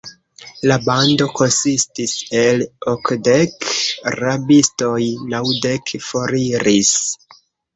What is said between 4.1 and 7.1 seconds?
rabistoj; naŭdek foriris!